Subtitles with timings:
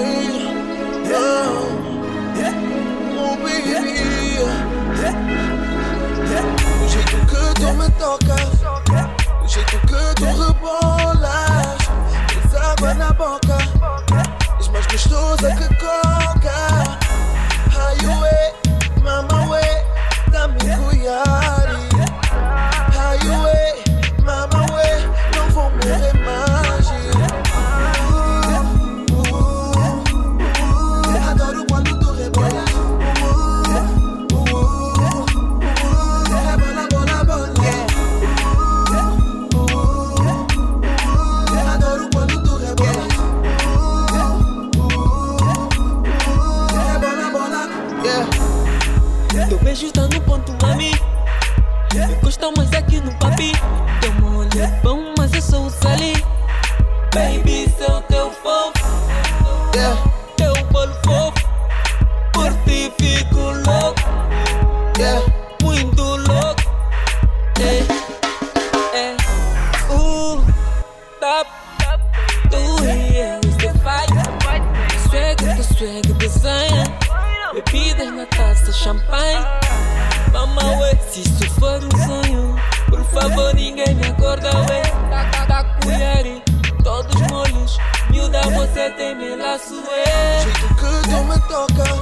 [3.16, 3.96] Oh, baby.
[6.68, 8.50] O jeito que tu me tocas,
[9.42, 11.78] o jeito que tu rebolas,
[12.28, 13.56] tens água na boca,
[14.60, 16.15] és mais gostosa que coca.
[52.76, 53.52] Aqui no papi.
[54.20, 56.12] Molho é bom, mas eu sou o Sally.
[57.14, 58.72] Baby, sou teu fofo.
[59.74, 60.00] Yeah,
[60.36, 61.46] Teu bolo fofo.
[62.32, 64.00] Por ti fico louco.
[64.98, 65.20] yeah.
[65.62, 66.62] Muito louco.
[67.60, 67.82] É,
[68.96, 69.16] é.
[69.92, 70.44] Uh,
[71.20, 71.50] top.
[72.50, 74.12] Tu e eu, é fight.
[75.08, 76.84] Swag, tu swag, design.
[77.54, 79.44] Bebidas na taça, champanhe.
[80.32, 80.62] Mama,
[81.10, 82.25] se isso for um sonho,
[83.26, 84.82] por favor, ninguém me acorda, ué.
[85.10, 86.42] Tá, tá, colher,
[86.84, 87.78] todos molhos.
[88.10, 90.42] Miúda, você tem melaço, ué.
[90.42, 91.95] jeito que tu me tocas,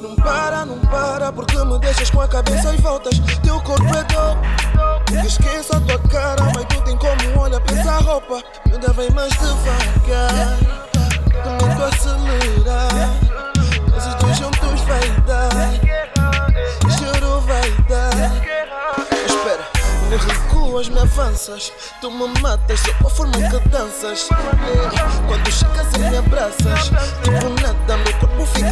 [0.00, 3.18] não para, não para, porque me deixas com a cabeça e voltas.
[3.42, 5.26] Teu corpo é dope.
[5.26, 8.42] Esqueça a tua cara, mas tu tem como olha pra essa roupa.
[8.66, 10.58] Me dá vem mais devagar.
[11.44, 13.10] Tô acelerar.
[13.96, 15.50] Os dois juntos vai dar.
[16.98, 18.14] Juro vai dar.
[19.26, 19.68] Espera,
[20.08, 21.72] me recuas, me avanças.
[22.00, 24.28] Tu me matas só com a forma que danças.
[25.26, 26.90] Quando chegas e me abraças,
[27.22, 28.63] tipo nada, meu corpo fica